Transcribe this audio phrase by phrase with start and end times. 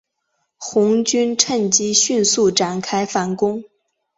[0.57, 3.63] 红军乘机迅速展开反攻。